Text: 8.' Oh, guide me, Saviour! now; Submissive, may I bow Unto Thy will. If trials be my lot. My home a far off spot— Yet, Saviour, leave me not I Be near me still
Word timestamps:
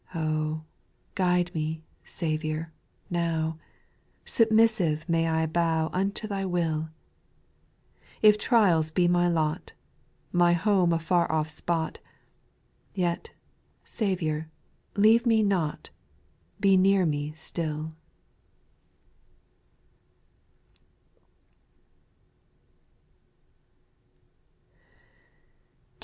8.' 0.15 0.15
Oh, 0.19 0.63
guide 1.13 1.51
me, 1.53 1.83
Saviour! 2.03 2.71
now; 3.11 3.59
Submissive, 4.25 5.07
may 5.07 5.27
I 5.27 5.45
bow 5.45 5.91
Unto 5.93 6.27
Thy 6.27 6.43
will. 6.43 6.89
If 8.23 8.35
trials 8.39 8.89
be 8.89 9.07
my 9.07 9.27
lot. 9.27 9.73
My 10.31 10.53
home 10.53 10.91
a 10.91 10.97
far 10.97 11.31
off 11.31 11.51
spot— 11.51 11.99
Yet, 12.95 13.29
Saviour, 13.83 14.47
leave 14.95 15.27
me 15.27 15.43
not 15.43 15.91
I 15.93 16.59
Be 16.59 16.77
near 16.77 17.05
me 17.05 17.33
still 17.33 17.91